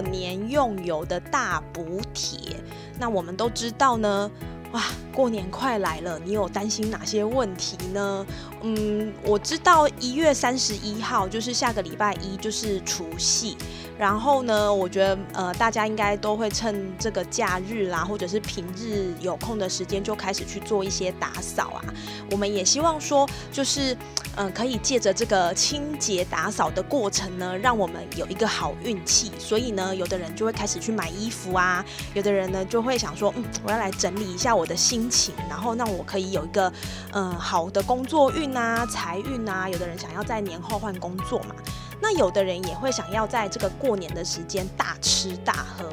[0.00, 2.56] 年用油的大补帖。
[2.98, 4.30] 那我们都知道呢，
[4.72, 4.82] 哇，
[5.14, 8.26] 过年快来了，你有担心哪些问题呢？
[8.62, 13.56] 嗯，我知道一月三十一号就是下个礼拜一，就是除夕。
[13.98, 21.82] 然后呢，我觉得呃，大家应该都会趁这个假日啦，或者是平日有空的时间，就开始去做一些打扫啊。
[22.30, 23.96] 我们也希望说，就是
[24.36, 29.32] 嗯，可以借着这个清洁打扫的过程呢，让我们有一个好运气。
[29.36, 36.72] 所以呢，有的人就会开始去买衣服啊，有的人呢就会想说，嗯，我要来整理一下我的心情，然后让我可以有一个
[37.12, 39.68] 嗯好的工作运啊、财运啊。
[39.68, 41.54] 有的人想要在年后换工作嘛。
[42.00, 45.84] 那有的人也会想要在这个过年的时间大吃大喝，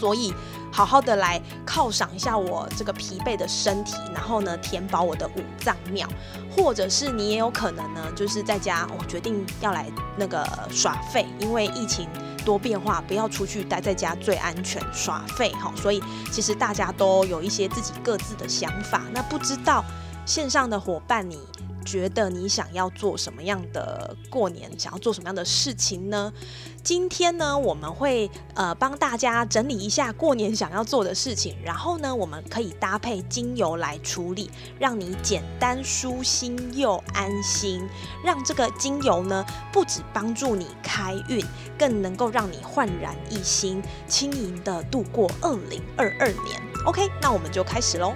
[0.00, 0.32] 所以
[0.72, 6.08] 好好的来犒赏一下我这个疲惫的身体，然后呢填饱我的五脏庙，
[6.50, 12.08] 或者是你也有可能呢，就是在家我决定要来那个耍废，因为疫情
[12.48, 15.70] 多变化，不要出去待在家最安全，耍废哈。
[15.76, 19.84] 所以其实大家都有一些自己各自的想法，那不知道
[20.24, 21.38] 线上的伙伴你。
[21.88, 24.70] 觉得你想要做什么样的过年？
[24.78, 26.30] 想要做什么样的事情呢？
[26.82, 37.88] 今天呢，我们会呃帮大家整理一下过年想要做的事情，然后呢，我们可以搭配精油来处理，让你简单舒心又安心。
[38.22, 41.42] 让这个精油呢，不止帮助你开运，
[41.78, 46.60] 更能够让你焕然一新，轻盈的度过二零二二年。
[46.84, 48.12] OK，那我们就开始喽。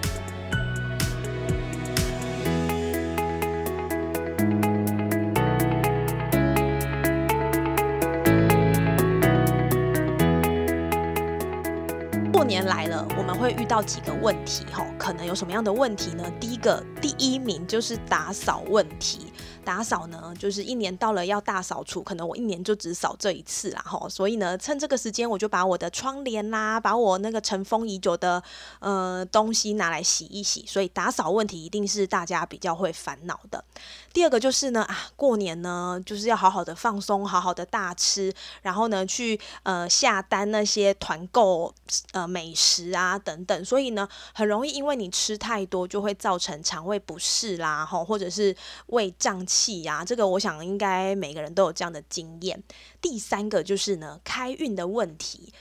[12.52, 16.30] 年来了，我们会遇到几个问题，哈，可能有什么样的问题呢？
[16.38, 19.32] 第一个，第一名就是打扫问题。
[19.64, 28.42] 打扫呢，就是一年到了要大扫除，可能我一年就只扫这一次啦，吼，所以呢，趁这个时间，我就把我的窗帘啦，把我那个尘封已久的
[28.80, 30.62] 呃东西拿来洗一洗。
[30.66, 33.64] 所以打扫问题一定是大家比较会烦恼的。
[34.12, 41.74] 第二个就是呢，啊，过年呢就是要好好的放松，好好的大吃，然后呢去呃下单那些团购
[42.12, 48.56] 呃美食啊等等，所以呢很容易因为你吃太多，就会造成肠胃不适啦，吼，或者是
[48.86, 49.42] 胃胀。
[49.44, 52.62] 气呀，这个我想应该每个人都有这样的经验。
[53.00, 55.52] 第三个就是呢，开运的问题。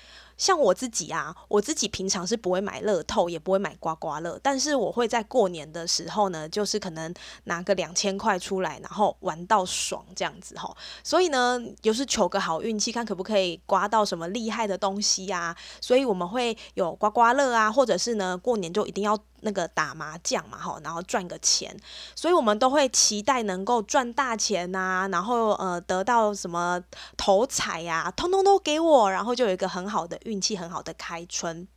[0.42, 7.14] 像我自己啊，我自己平常是不会买乐透，也不会买刮刮乐，但是我会在过年的时候呢，就是可能
[7.44, 10.76] 拿个两千块出来，然后玩到爽这样子吼。
[11.04, 15.56] 所以呢，就是求个好运气，看可不可以刮到什么厉害的东西呀。
[15.80, 19.16] 所以我们会有刮刮乐啊，或者是呢，过年就一定要。
[19.42, 21.76] 那个打麻将嘛，哈，然后赚个钱，
[22.16, 26.82] 所以我们都会期待能够赚大钱呐，然后呃得到什么
[27.18, 31.68] 头彩呀，通通都给我，然后就有一个很好的运气，很好的开春。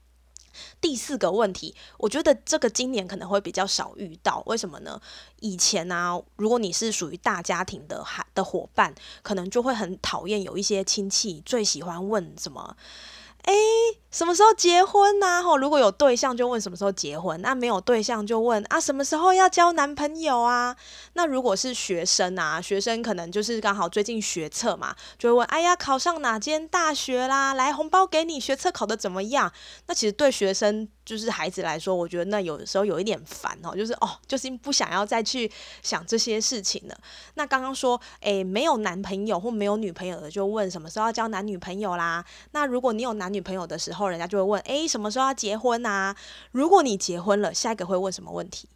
[0.80, 5.00] 第四个问题，我觉得这个今年可能会比较少遇到，为什么呢？
[5.40, 12.76] 以前呢，如果你是属于大家庭的孩的伙伴，可能就会很讨厌有一些亲戚最喜欢问什么。
[13.44, 13.52] 哎，
[14.10, 15.42] 什么时候结婚呐？
[15.42, 20.74] 吼，如果有对象就问什么时候结婚，那没有对象就问啊什么时候要交男朋友啊？
[21.12, 27.52] 那如果是学生啊，学生可能就是刚好最近学测嘛，就会问哎呀考上哪间大学啦？
[27.52, 29.52] 来红包给你，学测考的怎么样？
[29.86, 30.88] 那其实对学生。
[31.04, 35.50] 就是孩子来说，我觉得那有的时候有一点烦哦，就是哦，就是不想要再去
[35.82, 36.98] 想这些事情了。
[37.34, 42.24] 那刚刚说，诶，没有男朋友或没有女朋友的，就问什么时候要交男女朋友啦。
[42.52, 46.16] 那如果你有男女朋友的时候，人家就会问，诶，什么时候要结婚啊？
[46.52, 48.68] 如果你结婚了，下一个会问什么问题？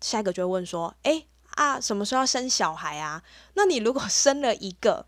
[0.00, 1.26] 下一个就会问说，诶，
[1.56, 3.22] 啊，什么时候要生小孩啊？
[3.52, 5.04] 那你如果生了一个，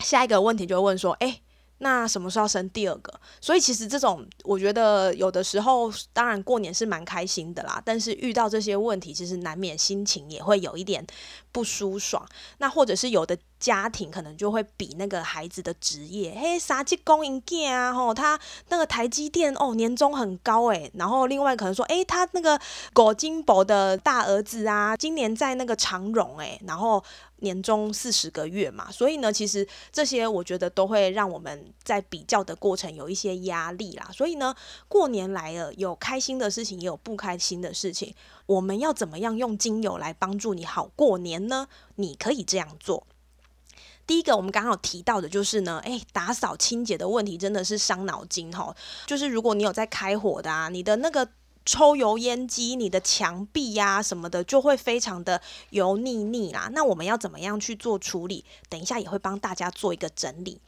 [0.00, 1.40] 下一个问题就会问说，诶。
[1.84, 3.12] 那什么时候生第二个？
[3.42, 7.80] 所以其实这种，我觉得有的时候，当然过年是蛮开心的啦。
[7.84, 11.06] 但是遇到这些问题，其实难免心情也会有一点
[11.52, 12.26] 不舒爽。
[12.56, 13.36] 那或者是有的。
[13.64, 18.38] 家庭可能就会比那个孩子的职业，嘿，啥技工营囝啊，吼，他
[18.68, 20.92] 那个台积电哦，年终很高诶。
[20.96, 22.60] 然后另外可能说，诶，他那个
[22.92, 26.60] 果金宝的大儿子啊，今年在那个长荣诶。
[26.66, 27.02] 然后
[27.36, 34.10] 年终四十个月嘛，所以呢，其实这些我觉得都会让我们在比较的过程有一些压力啦。
[34.12, 34.54] 所以呢，
[34.88, 38.14] 过年来了，有开心的事情，也有不开心的事情，
[38.44, 41.66] 我们要怎么样用精油来帮助你好过年呢？
[41.94, 43.06] 你可以这样做。
[44.06, 48.74] 第一个，我们刚好提到的就是呢，诶，打扫清洁的问题真的是伤脑筋哈。
[49.06, 51.28] 就是如果你有在开火的啊，你的那个
[51.64, 55.40] 抽油烟机，你的墙壁呀什么的就会非常的
[55.70, 56.68] 油腻腻啦。
[56.74, 58.44] 那我们要怎么样去做处理？
[58.68, 60.60] 等一下也会帮大家做一个整理。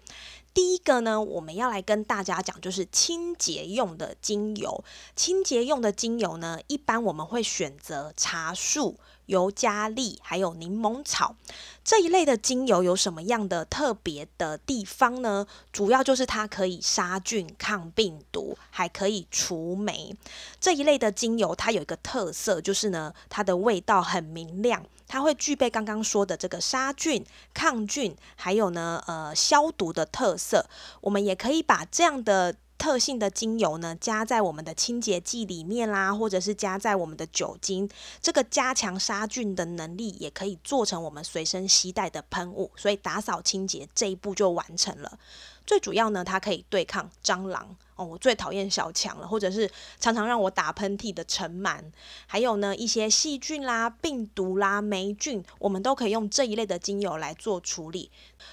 [0.54, 4.82] 第一个呢，我们要来跟大家讲，就是清洁用的精油。
[5.14, 8.98] 清洁用的精油呢，一般我们会选择茶树。
[9.26, 11.36] 尤加利还有柠檬草
[11.84, 15.46] 这一类的精油有什么样的特别的地方呢？
[15.72, 20.16] 主要就是它可以杀菌、抗病毒，还可以除霉。
[20.60, 27.24] 这一类的精油它有一个特色，就是呢，它的味道很明亮，它会具备刚刚说的这个杀菌、
[27.54, 30.66] 抗菌，还有呢，呃，消毒的特色。
[31.02, 32.56] 我们也可以把这样的。
[32.78, 37.88] 特性的精油呢，加在我们的清洁剂里面啦，或者是加在我们的酒精，
[38.20, 45.18] 这个加强杀菌的能力，也可以做成我们随身携带的喷雾，所以打扫清洁这一步就完成了。
[45.66, 49.68] 最主要呢，它可以对抗蟑螂哦，我最讨厌小强了，或者是
[49.98, 51.80] 常常让我打喷嚏的尘螨，
[52.26, 58.10] 还有呢一些细菌啦、病毒啦、霉菌，我们都可以用这一类的精油来做处理。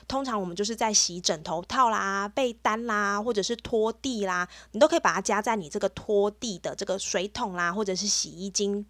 [0.07, 8.85] 通常我们就是在洗枕头套啦、被单啦，或者是拖地啦，你都可以把它加在你这个拖地的这个水桶啦，或者是洗衣精。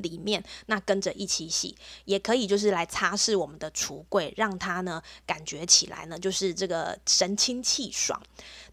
[0.00, 8.20] 里面那跟着一起洗，也可以就是来擦拭我们的橱柜，让它呢感觉起来呢就是这个神清气爽。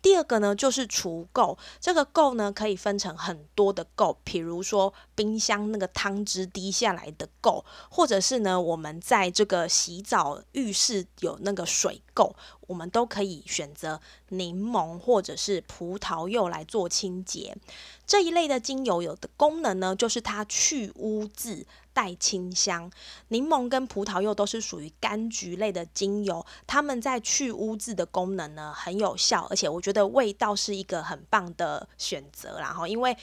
[0.02, 12.34] 第二个呢就是除垢，这个垢呢可以分成很多的垢，比如说冰箱那个汤汁滴下来的垢，或者是呢我们在这个洗澡浴室有那个水垢。
[12.68, 14.00] 我们都可以选择
[14.30, 17.58] 柠檬或者是葡萄柚来做清洁。
[18.06, 22.90] 这一类的精油有的功能呢，就是它去污渍、带清香。
[23.30, 32.60] 柠檬跟葡萄柚都是属于柑橘类的精油，它们在去污渍的功能呢很有效，而且我觉得味道是一个很棒的选择。
[32.60, 33.18] 然后因为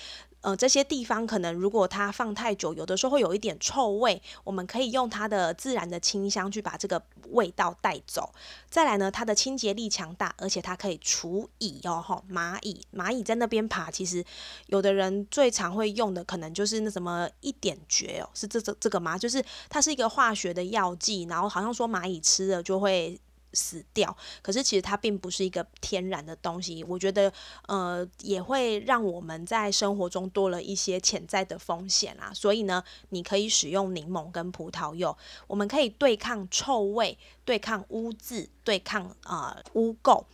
[0.45, 8.31] 呃，这些地方可能如果它放太久，有的时候会有一点臭味，我们可以用它的自然的清香去把这个味道带走。
[8.69, 14.23] 再来呢，它的清洁力强大，而且它可以除蚁哦，吼蚂蚁，蚂蚁在那边爬，其实
[14.67, 19.17] 有的人最常会用的可能就是那什么一点绝哦，是这这这个吗？
[19.17, 23.19] 就是它是一个化学的药剂，然后好像说蚂蚁吃了就会。
[23.55, 27.33] 死掉，可是其实它并不是一个天然的东西，我觉得
[27.69, 32.33] 呃也会让我们在生活中多了一些潜在的风险啦。
[32.35, 35.17] 所以呢，你可以使用柠檬跟葡萄柚，
[35.47, 40.25] 我们可以对抗臭味、对抗污渍、对抗呃污垢。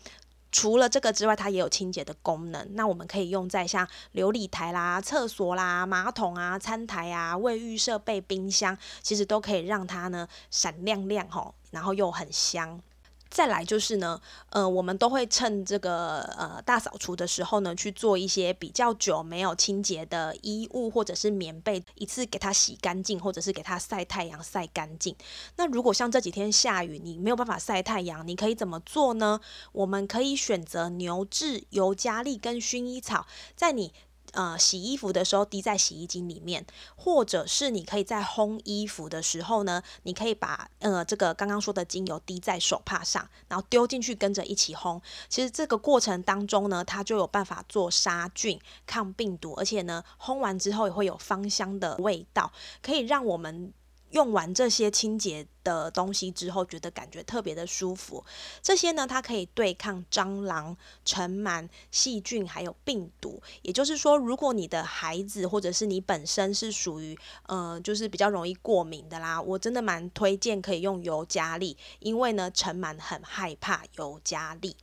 [0.53, 2.75] 除了这个之外，它也有清洁的功能。
[2.75, 12.83] 那我们可以用在像琉璃台啦、厕所啦、马桶啊、餐台啊、卫浴设备、冰箱，其实都可以让它呢闪亮亮吼，然后又很香。
[13.31, 25.15] 再来就是呢，呃，我们都会趁这个呃大扫除的时候呢，去做一些比较久没有清洁的衣物或者是棉被，一次给它洗干净，或者是给它晒太阳晒干净。
[25.56, 29.41] 那如果像这几天下雨，你没有办法晒太阳，你可以怎么做呢？
[29.73, 33.93] 我们可以选择牛至、尤加利跟薰衣草，在你。
[34.33, 36.65] 呃，洗衣服的时候滴在洗衣机里面，
[36.97, 45.01] 或者是你可以在烘衣服的时候呢，你可以把呃这个刚刚说的精油滴在手帕上，然后丢进去跟着一起烘。
[45.29, 53.73] 其实这个过程当中呢，它就有办法做杀菌、抗病毒，而且呢，烘完之后也会有芳香的味道，可以让我们。
[54.11, 58.25] 用完这些清洁的东西之后，觉得感觉特别的舒服。
[58.61, 63.40] 这些呢，它可以对抗蟑螂、尘螨、细菌还有病毒。
[63.62, 74.76] 也就是说，如果你的孩子或者是你本身是属于呃，就是比较容易过敏的啦，我真的蛮推荐可以用尤加利，因为呢，尘螨很害怕尤加利。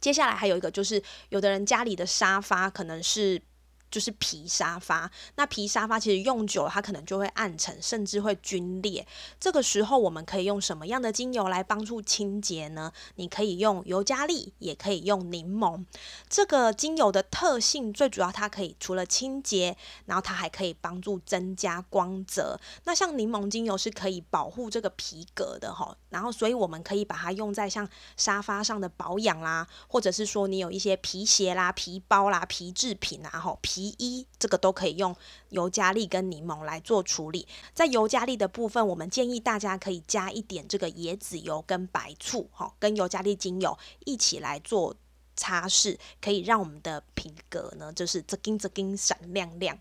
[0.00, 3.42] 接下来还有一个就是，有的人家里的沙发可能是。
[3.90, 9.06] 就是皮沙发，那皮沙发其实用久了，它可能就会暗沉，甚至会皲裂。
[9.38, 12.92] 这个时候，我们可以用什么样的精油来帮助清洁呢？
[13.14, 15.84] 你可以用尤加利，也可以用柠檬。
[16.28, 19.76] 这个精油的特性最主要，它可以除了清洁，
[20.06, 22.58] 然后它还可以帮助增加光泽。
[22.82, 33.83] 那像柠檬精油是可以保护这个皮革的哈，然后所以我们可以把它用在像沙发上的保养啦，或者是说你有一些皮鞋啦、皮包啦、皮制品啊，哈皮。
[33.84, 35.14] 皮衣这个都可以用
[35.50, 43.76] 尤加利跟柠檬来做处理，在尤加利的部分，我们建议大家可以加一点这个椰子油跟白醋，哈，跟尤加利精油
[44.06, 44.94] 一起来做
[45.36, 49.78] 擦拭，可以让我们的皮革呢，就是这根这根闪亮亮。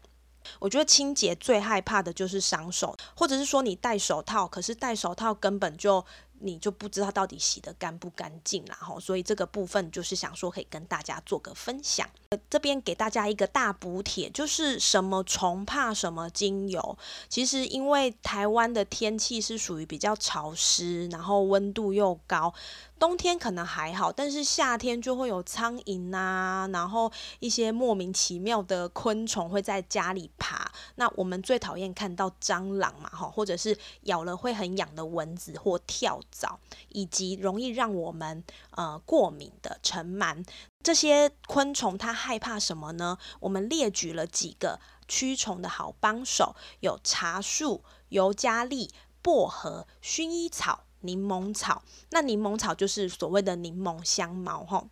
[0.59, 6.05] 我觉得清洁最害怕的就是伤手，或者是说你戴手套，可是戴手套根本就。
[6.43, 12.07] 你就不知道到底洗得干不干净啦，吼，所以这个部分就是想说可以跟大家做个分享。
[12.49, 16.97] 这边给大家一个大补帖，就是什么虫怕什么精油。
[17.29, 22.53] 其实因为台湾的天气是属于比较潮湿，然后温度又高。
[22.99, 30.71] 冬天可能还好，但是夏天就会有苍蝇啊，然后一些莫名其妙的昆虫会在家里爬。
[30.95, 36.59] 那我们最讨厌看到蟑螂嘛，哈，或者是咬了会很痒的蚊子或跳蚤，
[36.89, 40.43] 以及容易让我们呃过敏的尘螨。
[40.83, 43.17] 这些昆虫它害怕什么呢？
[43.39, 50.83] 我们列举了几个驱虫的好帮手，有茶树、尤加利、薄荷、薰衣草。
[51.05, 54.87] 柠檬草，那柠檬草就是所谓的柠檬香茅，吼。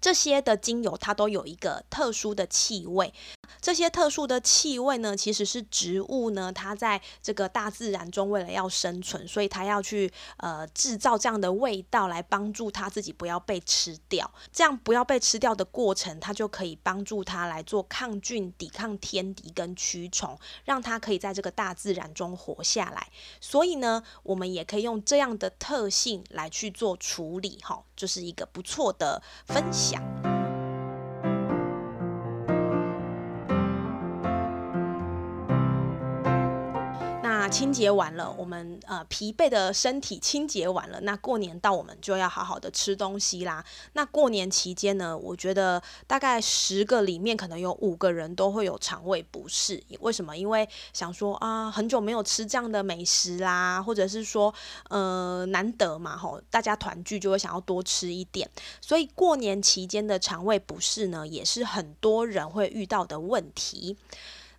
[0.00, 3.12] 这些的精油它都有一个特殊的气味，
[3.60, 14.30] 这些特殊的气味呢，其实是植物呢，它在这个大自然中为了要生存，所以它要去呃制造这样的味道来帮助它自己不要被吃掉。
[14.52, 23.08] 这样不要被吃掉的过程，它就可以帮助它来做抗菌、抵抗天敌跟驱虫，让它可以在这个大自然中活下来。
[23.40, 29.64] 所以呢，我们也可以用这样的特性来去做处理，哈，就是一个不错的分。
[29.88, 30.27] 想。
[37.48, 43.64] 清洁完了，我们呃疲惫的身体清洁完了，那过年到我们就要好好的吃东西啦。
[43.94, 49.82] 那过年期间呢，我觉得大概十个里面可能有五个人都会有肠胃不适。
[50.00, 50.36] 为什么？
[50.36, 54.54] 因为想说啊，很久没有吃这样的美食啦，或者是说
[54.90, 58.48] 呃难得嘛吼，大家团聚就会想要多吃一点。
[58.80, 63.96] 所以过年期间的肠胃不适呢，也是很多人会遇到的问题。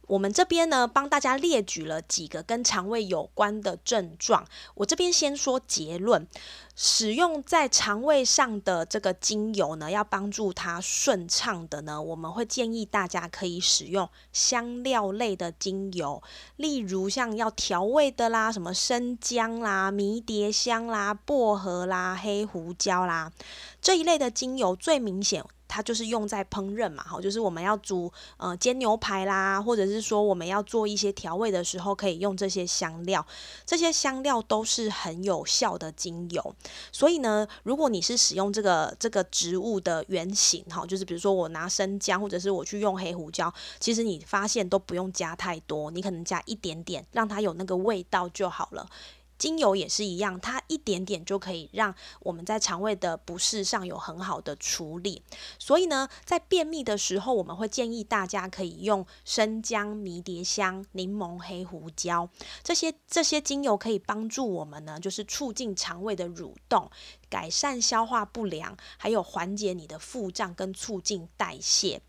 [0.09, 4.43] 我们这边呢，帮大家列举了几个跟肠胃有关的症状。
[4.73, 6.27] 我这边先说结论：
[6.75, 16.23] 使用在肠胃上的这个精油呢，要帮助它顺畅的呢，我们会建议大家可以使用香料类的精油，
[16.55, 23.31] 例如像要调味的啦，什么生姜啦、迷迭香啦、薄荷啦、黑胡椒啦
[23.79, 25.45] 这一类的精油，最明显。
[25.69, 33.25] 它就是用在烹饪嘛，哈，就是我们要煮呃煎牛排啦，或者是说我们要做一些调味的时候，可以用这些香料。
[33.65, 36.55] 这些香料都是很有效的精油。
[36.91, 48.89] 所以呢，如果你是使用这个这个植物的原型，哈，就是比如说我拿生姜，或者是我去用黑胡椒，其实你发现都不用加太多，你可能加一点点，让它有那个味道就好了。
[49.39, 55.23] 精油也是一样，它一点点就可以让我们在肠胃的不适上有很好的处理。
[55.57, 62.29] 所以呢，在便秘的时候，我们会建议大家可以用生姜、迷迭香、柠檬、黑胡椒
[62.61, 66.91] 这些这些精油，可以帮助我们呢，就是促进肠胃的蠕动，
[67.29, 72.01] 改善消化不良，还有缓解你的腹胀跟促进代谢。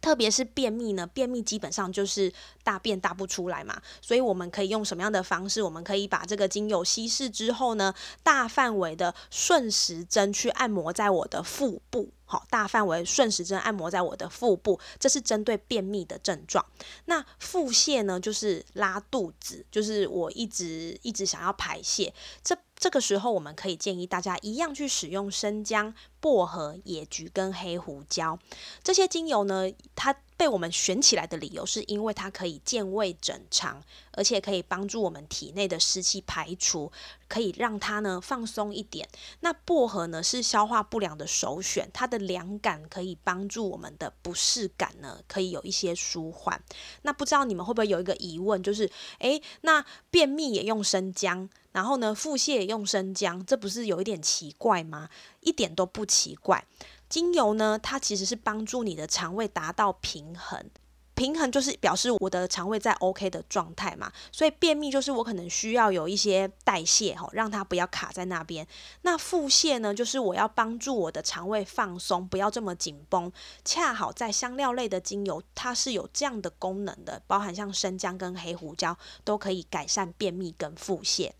[0.00, 5.62] 特别是便秘呢，便秘基本上就是大便大不出来嘛，所以我们可以用什么样的方式？
[5.62, 16.64] 我们可以把这个精油稀释之后呢，大范围的顺时针去按摩在我的腹部，好，大范围顺时针按摩在我的腹部，这是针对便秘的症状。
[17.06, 22.56] 那腹泻呢，就是拉肚子，就是我一直一直想要排泄，这。
[22.78, 28.38] 这个时候，我们可以建议大家一样去使用生姜、薄荷、野菊跟黑胡椒
[28.82, 29.70] 这些精油呢。
[29.96, 33.82] 它被我们选起来的理由，是因为它可以健胃整肠，
[34.12, 36.92] 而且可以帮助我们体内的湿气排除，
[37.26, 39.08] 可以让它呢放松一点。
[39.40, 46.62] 那薄荷呢是消化不良的首选，它的凉感可以帮助我们的不适感呢可以有一些舒缓。
[47.02, 51.50] 那不知道你们会不会有一个疑问，就是诶，那便秘也用生姜？
[51.78, 55.08] 然后呢，腹泻用生姜，这不是有一点奇怪吗？
[55.42, 56.64] 一点都不奇怪。
[57.08, 60.68] 精油呢，它其实是帮助你的肠胃达到平衡。
[61.14, 68.66] 平衡就是表示我的肠胃在 OK 的状态嘛，所以便秘就是我可能需要有一些代谢哈，让它不要卡在那边。
[69.02, 73.30] 那腹泻呢，就是我要帮助我的肠胃放松，不要这么紧绷。
[73.64, 81.30] 恰好在香料类的精油，它是有这样的功能的，包含像生姜跟黑胡椒都可以改善便秘跟腹泻。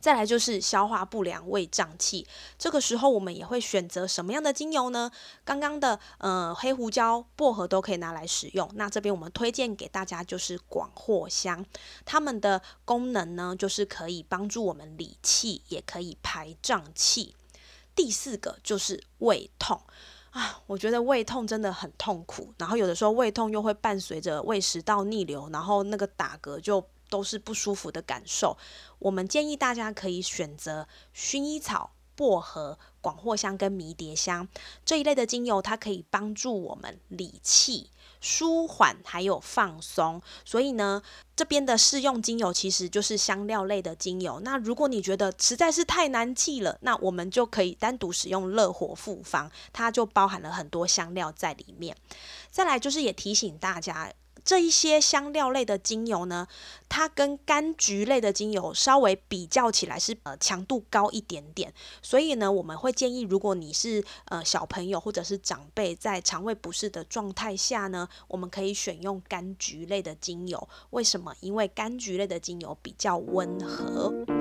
[0.00, 2.26] 再来就是消化不良、胃胀气，
[2.58, 5.10] 这个时候我们也会选择什么样的精油呢？
[5.44, 8.70] 刚刚的呃黑胡椒、薄荷都可以拿来使用。
[8.74, 11.64] 那这边我们推荐给大家就是广藿香，
[12.04, 17.34] 它们的功能呢就是可以帮助我们理气，也可以排胀气。
[17.94, 19.80] 第四个就是胃痛
[20.30, 26.84] 啊，我觉得胃痛真的很痛苦，然后有的时候胃痛又会伴随着胃食道逆流，然后那个打嗝就。
[27.10, 28.56] 都是不舒服的感受。
[29.00, 34.48] 我们建议大家可以选择薰衣草、薄荷、广藿香跟迷迭香
[34.84, 37.90] 这一类的精油，它可以帮助我们理气、
[38.20, 40.20] 舒缓还有放松。
[40.44, 41.02] 所以呢，
[41.34, 44.38] 这边的试用精油其实就是香料类的精油。
[44.40, 51.96] 那如果你觉得实在是太难记了，那我们就可以单独使用热火复方，它就包含了很多香料在里面。
[52.50, 54.12] 再来就是也提醒大家。
[54.50, 56.48] 这一些香料类的精油呢，
[56.88, 70.68] 它跟柑橘类的精油稍微比较起来是呃强度高一点点，所以呢，我们会建议如果你是呃小朋友或者是长辈在肠胃不适的状态下呢，我们可以选用柑橘类的精油。
[70.90, 71.32] 为什么？
[71.38, 74.39] 因为柑橘类的精油比较温和。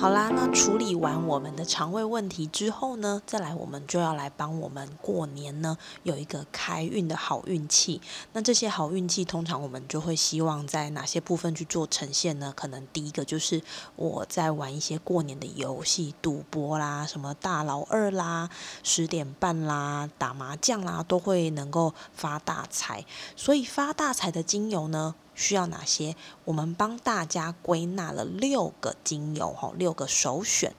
[0.00, 8.00] 好啦，那处理完我们的肠胃问题之后呢，再来我们就要来帮我们过年呢有一个开运的好运气。
[8.32, 12.50] 那这些好运气，通常我们就会希望在哪些部分去做呈现呢？
[12.56, 13.60] 可能第一个就是
[13.94, 18.48] 我在玩一些过年的游戏，赌博啦，什么大老二啦，
[18.82, 23.04] 十点半啦，打麻将啦，都会能够发大财。
[23.36, 25.14] 所以发大财的精油呢？
[25.40, 26.14] 需要哪些？
[26.44, 30.74] 我们帮大家归纳了六个精油，哈，六个首选：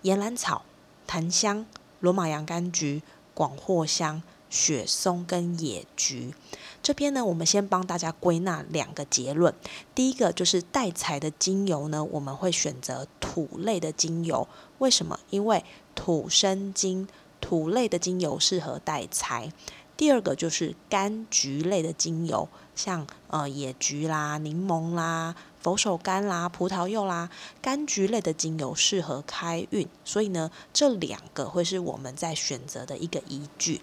[0.00, 0.64] 岩兰草、
[1.06, 1.66] 檀香、
[2.00, 3.02] 罗马洋甘菊、
[3.34, 6.34] 广藿香、雪松跟野菊。
[6.82, 9.52] 这边呢，我们先帮大家归纳两个结论。
[9.94, 14.48] 第一个就是带财的精油呢，我们会选择土类的精油。
[14.78, 15.20] 为什么？
[15.28, 15.62] 因为
[15.94, 17.06] 土生金，
[17.42, 19.52] 土类的精油适合带财。
[19.96, 27.28] 第二个就是柑橘类的精油，像呃野菊啦、柠檬啦、佛手柑啦、葡萄柚啦，
[27.60, 33.80] 柑橘类的精油适合开运，所以呢，这两个会是我们在选择的一个依据。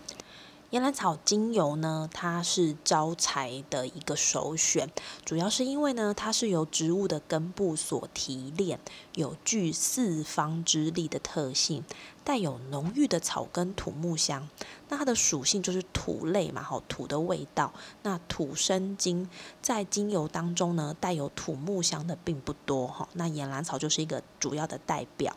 [0.72, 4.90] 岩兰草精油呢，它是招财的一个首选，
[5.24, 8.80] 主要是因为呢，它是由植物的根部所提炼，
[9.14, 11.84] 有具四方之力的特性，
[12.26, 14.50] 带有浓郁的草根土木香。
[14.90, 17.72] 那它的属性就是土类嘛，好土的味道。
[18.04, 19.30] 那土生金，
[19.62, 23.08] 在精油当中呢，带有土木香的并不多哈。
[23.14, 25.36] 那岩兰草就是一个主要的代表。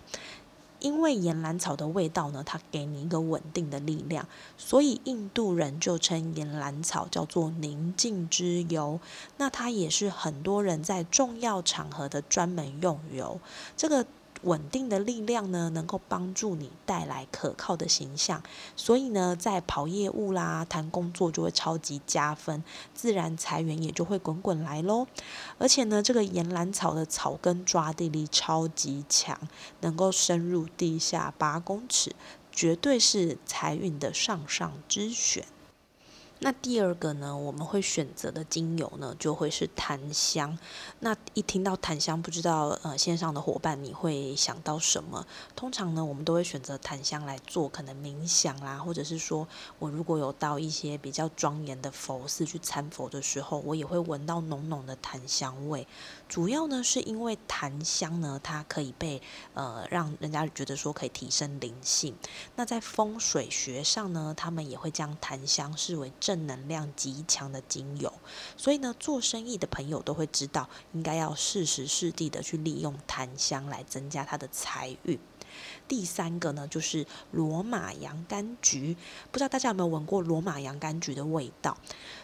[0.80, 9.00] 因为岩兰草的味道呢，它给你一个稳定的力量，所以印度人就称岩兰草叫做宁静之油。
[9.38, 13.40] 那它也是很多人在重要场合的专门用油。
[13.76, 14.06] 这个。
[14.42, 18.42] 稳定的力量呢，能够帮助你带来可靠的形象，
[18.76, 22.62] 所以呢，在跑业务啦、谈工作就会超级加分，
[22.94, 25.06] 自然财源也就会滚滚来喽。
[25.58, 29.38] 而且呢，这个岩兰草的草根抓地力超级强，
[29.80, 32.14] 能够深入地下八公尺，
[32.52, 35.44] 绝对是财运的上上之选。
[36.40, 40.56] 那第二个呢，我们会选择的精油呢，就会是檀香。
[41.00, 45.26] 那一听到檀香，不知道呃线上的伙伴你会想到什么？
[45.56, 49.46] 通常呢，我们都会选择檀香来做可能冥想啦，或者是说
[49.78, 55.86] 我如果有到一些比较庄严的佛寺去参佛的时候，我也会闻到浓浓的檀香味。
[56.28, 59.22] 主要呢，是因为檀香呢，它可以被
[59.54, 62.14] 呃让人家觉得说可以提升灵性。
[62.56, 68.12] 那在风水学上呢，他们也会将檀香视为正能量极强的精油。
[68.56, 75.18] 所以呢，做生意的朋友都会知道，应该要适时适地的去利用檀香来增加它的财运。
[75.88, 78.94] 第三个呢，就是罗马洋甘菊。
[79.32, 81.76] 不知道大家有没有闻过罗马洋甘菊的味道？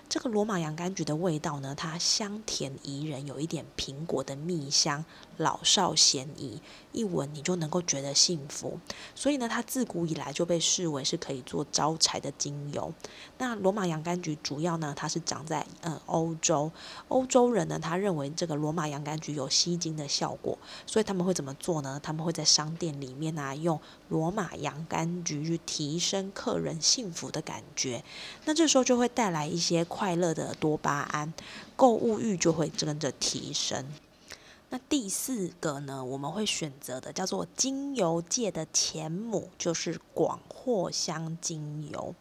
[0.08, 5.04] 这个罗马洋甘菊的味道呢，它香甜宜人，有一点苹果的蜜香，
[5.38, 6.60] 老少咸宜，
[6.92, 8.78] 一闻你就能够觉得幸福。
[9.14, 12.92] 所以呢，它自古以来就被视为是可以做招财的精油。
[13.38, 16.70] 那罗马洋甘菊主要呢，它是长在嗯欧洲，
[17.08, 21.98] 欧洲人呢，他认为这个罗马洋甘菊有吸金的效果，所以他们会怎么做呢？
[22.00, 28.04] 他们会在商店里面啊，用罗马洋甘菊去提升客人幸福的感觉。
[28.44, 31.33] 那这时候就会带来一些快乐的多巴胺，
[31.76, 33.87] 购物欲就会跟着提升。
[34.70, 42.12] 那第四个呢，我们会选择的叫做精油界的前母，就是广藿香精油。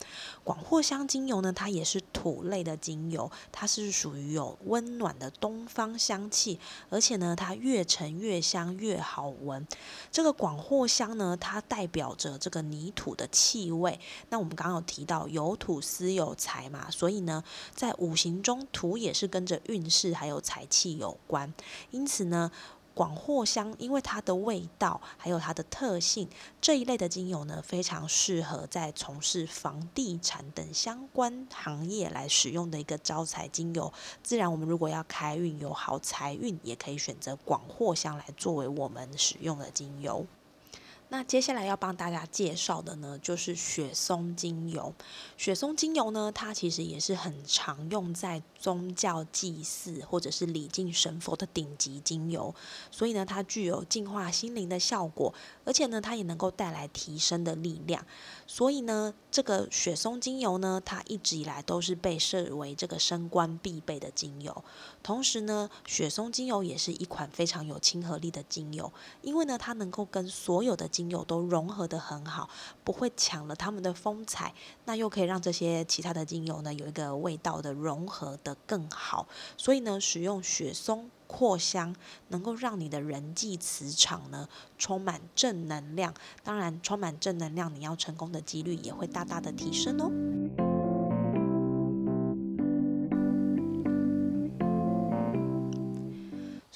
[0.44, 9.66] 广藿香精油呢，它也是土类的精油，它是属于有温暖的东方香气，而且呢，它越沉越香，越好闻。
[10.12, 14.00] 这个广藿香呢，它代表着这个泥土的气味。
[14.30, 21.54] 那我们刚刚有提到有土司有财嘛，所以呢，在五行中土也是跟着运势还有财气有关，
[21.92, 22.52] 因此呢。
[22.94, 26.30] 广藿香，因为它的味道还有它的特性，
[26.62, 33.92] 这一类的精油呢，非常适合在从事房地产等相关行业来使用的一个招财精油。
[34.22, 40.26] 自然，我们如果要开运有好财运，也可以选择广藿香来作为我们使用的精油。
[41.14, 44.92] 那接下来要帮大家介绍的呢，就是雪松精油。
[45.38, 52.56] 雪松精油呢，它其实也是很常用在宗教祭祀或者是礼敬神佛的顶级精油，
[52.90, 55.32] 所以呢，它具有净化心灵的效果，
[55.64, 58.04] 而且呢，它也能够带来提升的力量。
[58.46, 64.64] 所以呢，这个雪松精油呢，它一直以来都是被视为这个升官必备的精油。
[65.02, 72.50] 同时呢，雪松精油也是一款非常有亲和力的精油，因为呢，它能够跟所有的精油都融合的很好，
[72.84, 74.54] 不会抢了他们的风采，
[74.86, 79.28] 那又可以让这些其他的精油呢有一个味道的融合的更好。
[79.58, 81.96] 所以呢，使用雪松扩香，
[82.28, 86.14] 能够让你的人际磁场呢充满正能量。
[86.44, 90.73] 当然，充满正能量，你要成功的几率也会大大的提升哦。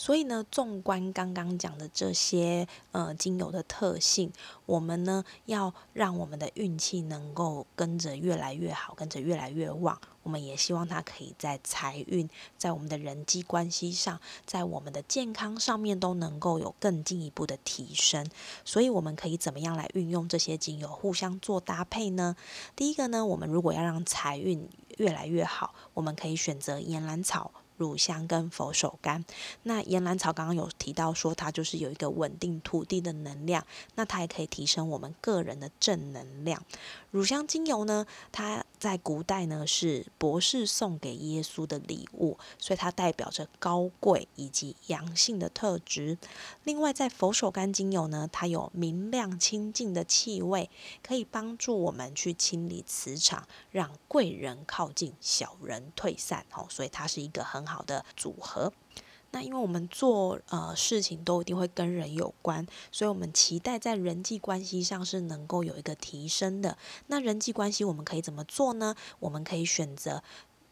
[0.07, 4.31] 所以呢，纵观刚刚讲的这些呃精油的特性，
[4.65, 9.99] 我们呢要让我们的运气能够跟着越来越好，跟着越来越旺。
[10.23, 18.25] 我们也希望它可以在财运、在我们的人际关系上、在我们的健康上面都能够有更进一步的提升。
[18.63, 22.37] 所以我们可以怎么样来运用这些精油互相做搭配呢？
[22.77, 27.51] 第一个呢，我们如果要让财运越来越好，我们可以选择岩兰草。
[27.77, 29.23] 乳香跟佛手柑，
[29.63, 36.63] 那岩兰草刚刚有提到说它就是有一个稳定土地的能量，那它也可以提升我们个人的正能量。
[37.11, 46.17] 乳香精油呢，它在古代呢是博士送给耶稣的礼物，所以它代表着高贵以及阳性的特质。
[46.63, 50.69] 另外，在佛手柑精油呢，它有明亮清净的气味，
[51.01, 56.45] 可以帮助我们去清理磁场，让贵人靠近，小人退散。
[56.53, 58.71] 哦，所以它是一个很好的组合。
[59.31, 66.77] 那因为我们做呃事情都一定会跟人有关，所以我们期待在人际关系上是能够有一个提升的。
[67.07, 68.95] 那人际关系我们可以怎么做呢？
[69.19, 70.23] 我们可以选择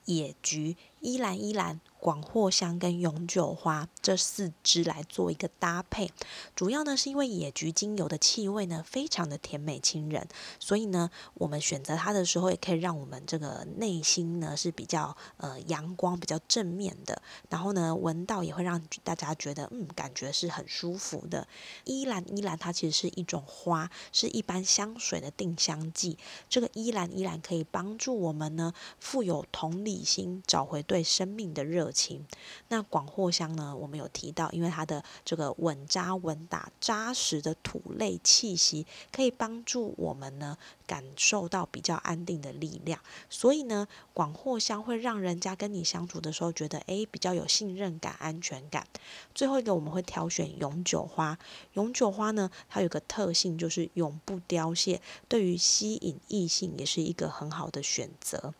[0.05, 1.79] 野菊、依兰依兰。
[2.05, 6.11] 广藿香跟永久花这四支来做一个搭配，
[6.55, 10.27] 主要呢是因为野菊精油的气味呢非常的甜美亲人，
[10.59, 21.47] 所以呢我们选择它的时候也可以让我们这个内心呢是比较呃阳光、比较正面的，然后呢闻到也会让大家觉得嗯感觉是很舒服的。
[21.85, 26.19] 依兰依兰它其实是一种花，是一般香水的定香剂。
[26.47, 31.91] 这个依兰依兰可以帮助我们呢富有同理心，找回对对生命的热。
[31.95, 32.25] 情，
[32.67, 33.75] 那广藿香呢？
[33.75, 42.99] 我们有提到，因为它的这个稳扎稳打、扎实的土类气息，可以帮助我们呢感受到比较安定的力量。
[43.29, 48.85] 所以呢，广藿香会让人家跟你相处的时候觉得，诶比较有信任感、安全感。
[49.33, 51.37] 最后一个，我们会挑选永久花。
[51.73, 58.53] 永久花呢，它有个特性就是永不凋谢，对于吸引异性也是一个很好的选择。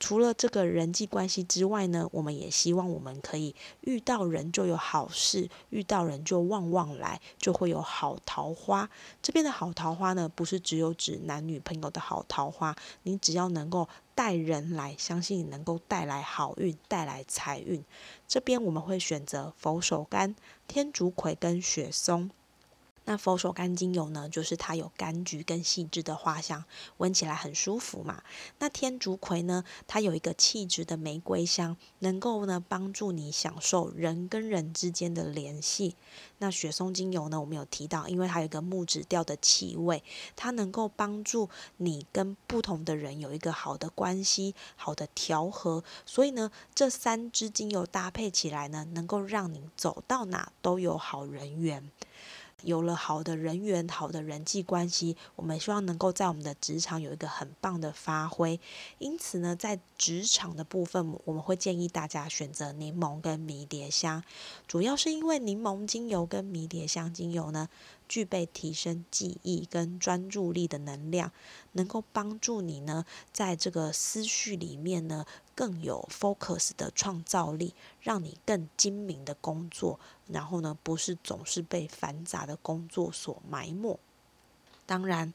[0.00, 8.88] 除了这个人际关系之外呢，我们也希望我们可以遇到人就有好事，遇到人就旺旺来，就会有好桃花。
[9.20, 17.84] 这边的好桃花呢，不是只有指男女朋友的好桃花，你只要能够带人来，相信能够带来好运，带来财运。
[18.26, 20.34] 这边我们会选择佛手柑、
[20.66, 22.30] 天竺葵跟雪松。
[23.06, 26.64] 那佛手柑精油呢，就是它有柑橘跟细致的花香，
[26.98, 28.22] 闻起来很舒服嘛。
[28.58, 35.96] 那天竺葵呢，它有一个气质的玫瑰香，能够呢帮助你享受人跟人之间的联系。
[36.38, 40.04] 那雪松精油呢，我们有提到，因为它有一个木质调的气味，
[40.36, 45.82] 它能够帮助你跟不同的人有一个好的关系、好的调和。
[46.06, 51.90] 所以呢，这三支精油搭配起来呢，能够让你走到哪都有好人缘。
[52.62, 58.58] 有了好的人缘、好的人际关系，我们希望能够在我们的职场有一个很棒的发挥。
[58.98, 64.22] 因此呢，在职场的部分，我们会建议大家选择柠檬跟迷迭香，
[64.66, 67.68] 主要是因为柠檬精油跟迷迭香精油呢。
[68.10, 71.30] 具备提升记忆跟专注力的能量，
[71.74, 83.96] 能够帮助你呢，在这个思绪里面呢，更有 focus 的创造力，让你更精明的工作，然后呢，不是总是被繁杂的工作所埋没。
[84.84, 85.32] 当然。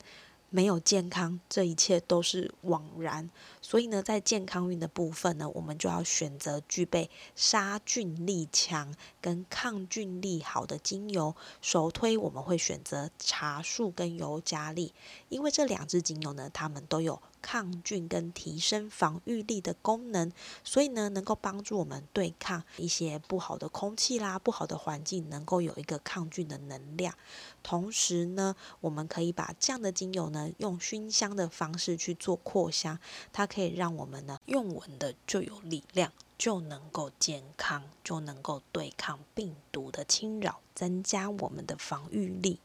[0.55, 3.29] 没有健康，这一切都是枉然。
[3.61, 11.35] 所以呢，在健康运的部分呢，我们就要选择具备杀菌力强跟抗菌力好的精油。
[11.61, 14.93] 首推我们会选择茶树跟尤加利，
[15.27, 17.21] 因为这两支精油呢，它们都有。
[17.45, 20.31] 抗菌跟提升防御力的功能，
[20.63, 27.13] 所以呢，能够帮助我们对抗一些不好的空气啦、不好的环境，能够有一个抗菌的能量。
[27.62, 32.97] 同时呢，我们可以把这样的精油呢，用熏香的方式去做扩香，
[33.31, 42.60] 它可以让我们呢，用闻的就有力量，就能够健康，就能够对抗病毒的侵扰，增加我们的防御力。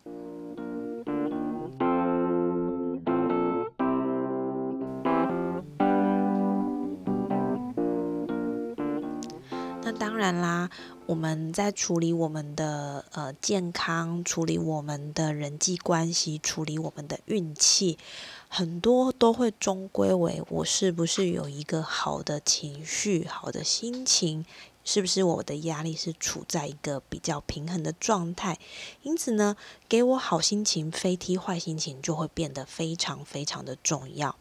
[10.37, 10.71] 啦，
[11.07, 17.99] 我们在处理我们的呃健康，处理我们的人际关系，处理我们的运气，
[18.49, 24.45] 很多都会终归为我是不是有一个好的情绪、好的心情，
[24.85, 28.59] 是不是我的压力是处在一个比较平衡的状态？
[29.03, 29.57] 因此呢，
[29.91, 34.37] 给我好心情，飞踢坏心情，就会变得非常非常的重要。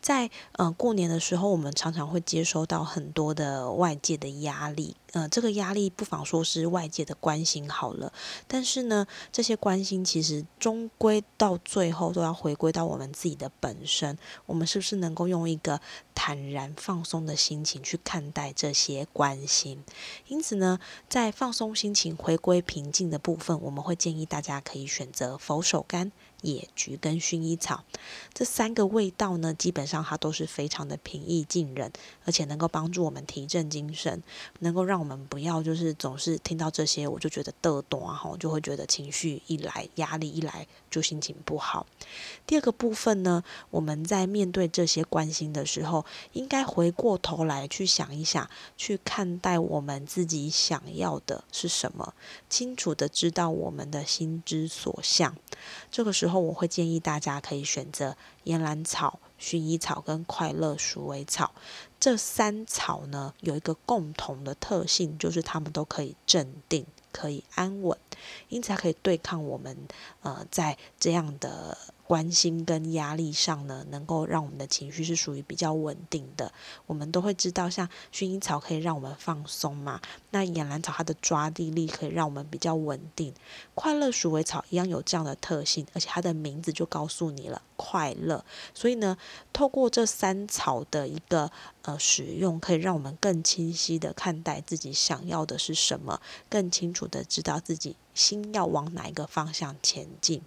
[0.00, 8.12] 在呃过年的时候，我们常常会接收到很多的外界的压力，呃，这个压力不妨说是外界的关心好了。
[8.48, 14.18] 但是呢，这些关心其实终归到最后都要回归到我们自己的本身。
[14.46, 15.80] 我们是不是能够用一个
[16.14, 19.84] 坦然放松的心情去看待这些关心？
[20.26, 26.10] 因此呢，在放松心情、回归平静的部分，我们会建议大家可以你选择佛手柑。
[26.42, 27.84] 野菊跟薰衣草
[28.32, 31.92] 这三个味道呢，基本上它都是非常的平易近人，
[32.24, 34.22] 而且能够帮助我们提振精神，
[34.60, 41.86] 能够让我们不要就是总是听到这些我就觉得嘚多啊，吼，就会觉得情绪一来，压力一来就心情不好。
[42.46, 48.48] 第二个部分呢，我们在面对这些关心的时候，应该回过头来去想一想，
[48.78, 52.14] 去看待我们自己想要的是什么，
[52.48, 55.36] 清楚的知道我们的心之所向。
[55.90, 56.29] 这个时候。
[56.30, 61.50] 然后我会建议大家可以选择岩兰草、薰衣草跟快乐鼠尾草
[61.98, 67.98] 这三草呢，有一个共同的特性，就是它们都可以镇定、可以安稳，
[68.48, 69.76] 因此它可以对抗我们
[70.22, 71.76] 呃在这样的。
[72.10, 76.52] 关心跟压力上呢，能够让我们的情绪是属于比较稳定的。
[76.86, 83.32] 我们都会知道，像薰衣草可以让我们放松嘛，那野兰草它的抓地力可以让我们比较稳定。
[83.76, 88.44] 快乐鼠尾草一样有这样的特性，而且它的名字就告诉你了，快乐。
[88.74, 89.16] 所以呢，
[89.52, 100.42] 透过这三草的一个呃使用，可以让我们更清晰的看待自己想要的是什么，更清楚的知道自己心要往哪一个方向前进。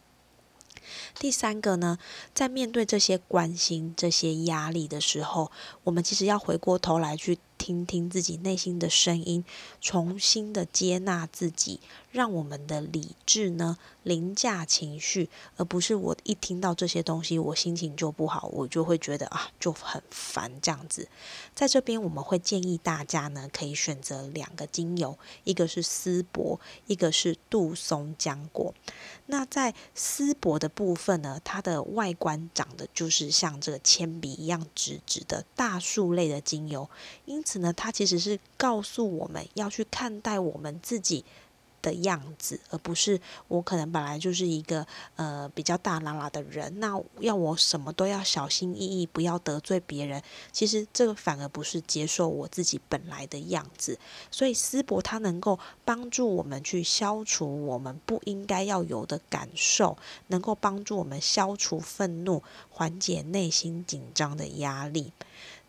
[1.20, 1.98] 第三个呢，
[2.34, 5.52] 在面对这些关心、这些压力的时候，
[5.84, 7.40] 我们其实要回过头来去。
[7.56, 9.46] 听听自己内心的声音，
[9.80, 11.80] 重新的接纳自己，
[12.14, 21.10] 让我们的理智呢凌驾情绪，而不是我一听到这些东西，我心情就不好，我就会觉得啊就很烦这样子。
[21.56, 28.76] 在这边我们会建议大家呢，可以选择两个精油，一个是丝柏，一个是杜松浆果。
[29.26, 36.88] 那在丝柏的部分呢，它的外观长得就是像这个铅笔一样直直的大树类的精油，
[37.26, 37.64] 因此。
[37.64, 41.24] 呢，它其实是告诉我们要去看待我们自己
[41.84, 50.24] 的样子，而不是我可能本来就是一个呃比较大喇喇的人，那要我什么都要小心翼翼，不要得罪别人。
[50.52, 54.00] 其实这个反而不是接受我自己本来的样子。
[54.32, 65.12] 所以思博它能够帮助我们去消除我们不应该要有的感受，能够帮助我们消除愤怒，缓解内心紧张的压力。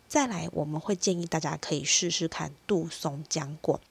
[0.07, 3.81] 再来，我们会建议大家可以试试看杜松浆果。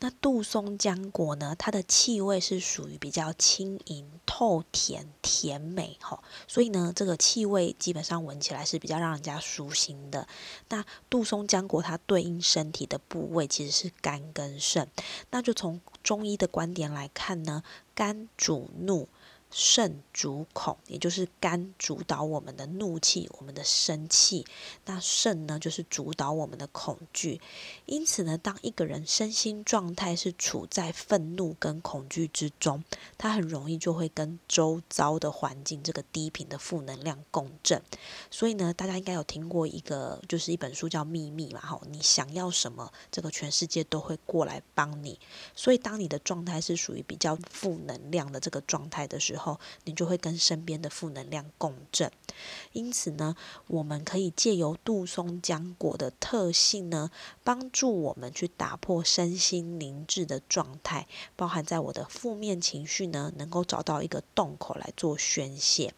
[0.00, 1.56] 那杜松浆果呢？
[1.58, 10.28] 它的气味是属于比较轻盈、透甜、甜美哈，所以呢，这个气味基本上闻起来是比较让人家舒心的。
[10.68, 14.88] 那杜松浆果它对应身体的部位其实是肝跟肾，
[15.30, 19.08] 那就从中医的观点来看呢，肝主怒。
[19.50, 24.44] 肾主恐，也就是肝主导我们的怒气，我们的生气；
[24.84, 27.40] 那肾呢，就是主导我们的恐惧。
[27.86, 32.84] 因此呢，当一个人身心状态是处在愤怒跟恐惧之中，
[33.16, 37.82] 他很容易就会跟周遭的环境这个低频的负能量共振。
[38.30, 45.18] 所以呢，大家应该有听过一个，就是一本书叫《秘密》嘛，吼，你想要什么，这个全世界都会过来帮你。
[45.54, 52.10] 所以，当你的状态是属于比较负能量的这个状态的时候，后，你就会跟身边的负能量共振。
[52.72, 53.34] 因此呢，
[53.68, 57.10] 我们可以借由杜松浆果的特性呢，
[57.42, 65.92] 帮助我们去打破身心凝滞的状态，包含在我的负面情绪呢，能够找到一个洞口来做宣泄。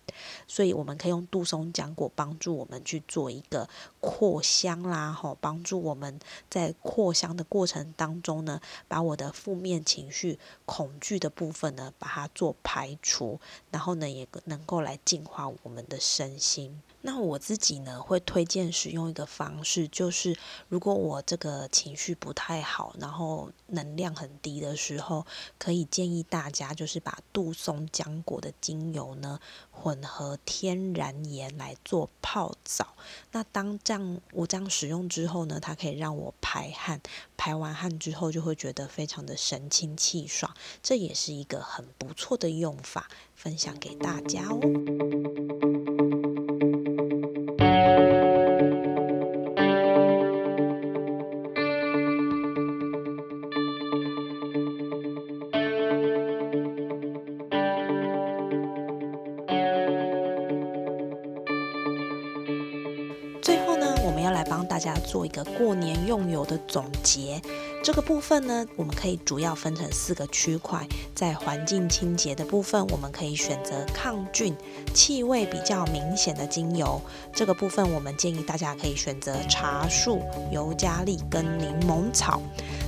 [0.46, 3.68] 所以，我们可以用杜松浆果帮助我们去做一个
[4.00, 13.29] 扩香啦，吼，帮助我们在扩香的过程当中呢，把我的负面情绪、恐惧的部分呢，把它做排除。
[13.70, 16.80] 然后呢，也能够来净化我们的身心。
[17.02, 20.36] 那我自己呢，会推荐使用一个方式，就是
[20.68, 25.24] 如果我这个情绪不太好，然后能量很低的时候，
[25.58, 29.40] 可以建议大家就是把杜松浆果的精油呢，
[29.70, 32.94] 混合天然盐来做泡澡。
[33.32, 37.00] 那当这样我这样使用之后呢，它可以让我排汗，
[37.40, 44.60] 排完汗之后就会觉得非常的神清气爽，这也是一个很不错的用法，分享给大家哦。
[64.80, 67.38] 大家做一个过年用油的总结，
[67.84, 70.88] 这个部分呢，我们可以主要分成四个区块。
[71.14, 74.56] 在环境清洁的部分，我们可以选择抗菌、
[74.94, 76.98] 气味比较明显的精油。
[77.30, 82.40] 这个部分，我们建议大家可以选择茶树、尤加利跟柠檬草。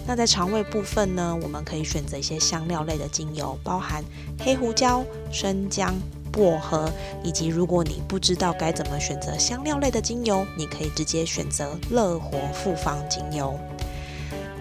[0.07, 4.03] 那在肠胃部分呢，我们可以选择一些香料类的精油，包含
[4.39, 5.95] 黑胡椒、生姜。
[6.33, 6.91] 薄荷，
[7.23, 13.57] 以及如果你不知道该怎么选择香料类的精油，你可以直接选择乐活复方精油。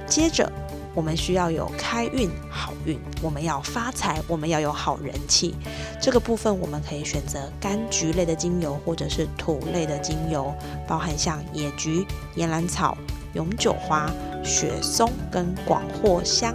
[0.05, 0.51] 接着，
[0.93, 5.55] 我们需要有开运好运，我们要发财，我们要有好人气。
[6.01, 10.53] 这个部分我们可以选择柑橘类的精油，或者是土类的精油，
[10.85, 12.05] 包含像野菊、
[12.35, 12.97] 岩兰草、
[13.33, 14.11] 永久花、
[14.43, 16.53] 雪松跟广藿香。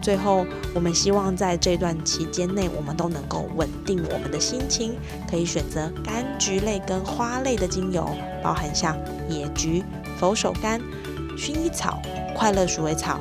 [0.00, 4.94] 最后，我们希望在这段期间内，我们都能够稳定我们的心情，
[5.30, 8.08] 可以选择柑橘类跟花类的精油，
[8.42, 8.96] 包含像
[9.28, 9.84] 野菊、
[10.18, 10.80] 佛手柑、
[11.36, 12.00] 薰衣草、
[12.34, 13.20] 快乐鼠尾草。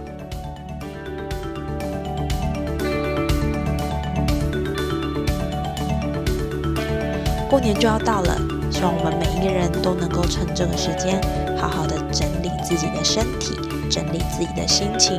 [7.50, 8.38] 过年就要到了，
[8.72, 11.22] 希望我们每一个人都能够趁这个时间，
[11.58, 13.56] 好好的整理自己的身体，
[13.90, 15.18] 整理自己的心情。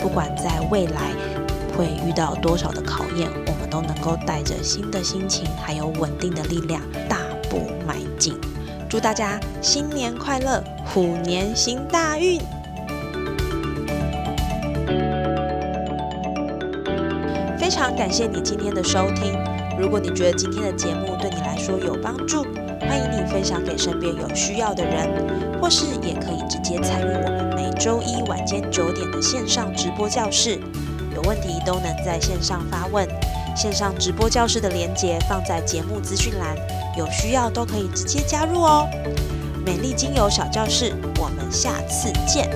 [0.00, 1.12] 不管在未来
[1.76, 8.34] 会遇到多少的考验，我们都能够带着新的心情，还有稳定的力量，大步迈进。
[8.88, 12.40] 祝大家新年快乐，虎年行大运！
[17.58, 19.38] 非常感谢你今天的收听。
[19.78, 22.42] 如果你觉得今天的节目对你来说有帮助，
[22.80, 25.08] 欢迎你分享给身边有需要的人，
[25.60, 27.39] 或是也可以直接参与我们
[27.80, 30.60] 周一晚间九点的线上直播教室。
[31.14, 33.08] 有问题都能在线上发问，
[33.56, 36.54] 线上直播教室的连接放在节目资讯栏，
[36.98, 38.86] 有需要都可以直接加入哦。
[39.64, 42.50] 美丽精油小教室，我们下次见。